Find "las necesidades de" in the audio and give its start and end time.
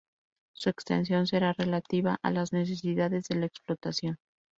2.31-3.35